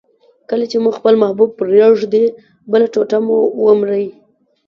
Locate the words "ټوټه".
2.93-3.17